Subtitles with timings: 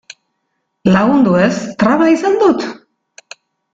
[0.95, 1.51] Lagundu ez,
[1.83, 2.67] traba izan dut?